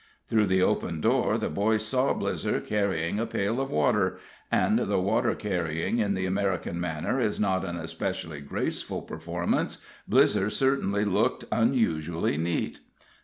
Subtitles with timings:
[0.29, 4.17] Through the open door the boys saw Blizzer carrying a pail of water;
[4.51, 10.49] and though water carrying in the American manner is not an especially graceful performance, Blizzer
[10.49, 12.79] certainly looked unusually neat.